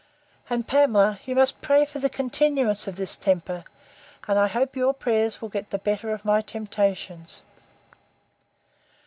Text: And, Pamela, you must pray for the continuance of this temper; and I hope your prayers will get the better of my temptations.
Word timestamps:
And, 0.49 0.67
Pamela, 0.67 1.19
you 1.27 1.35
must 1.35 1.61
pray 1.61 1.85
for 1.85 1.99
the 1.99 2.09
continuance 2.09 2.87
of 2.87 2.95
this 2.95 3.15
temper; 3.15 3.63
and 4.27 4.39
I 4.39 4.47
hope 4.47 4.75
your 4.75 4.95
prayers 4.95 5.43
will 5.43 5.49
get 5.49 5.69
the 5.69 5.77
better 5.77 6.11
of 6.11 6.25
my 6.25 6.41
temptations. 6.41 7.43